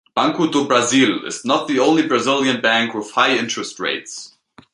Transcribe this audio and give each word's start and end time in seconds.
Banco 0.15 0.47
do 0.47 0.65
Brazil 0.65 1.27
is 1.27 1.45
not 1.45 1.67
the 1.67 1.77
only 1.77 2.07
Brazilian 2.07 2.59
bank 2.59 2.95
with 2.95 3.11
high 3.11 3.37
interest 3.37 3.79
rates. 3.79 4.35